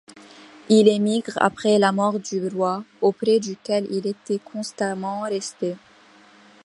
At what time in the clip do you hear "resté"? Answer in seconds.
5.21-5.75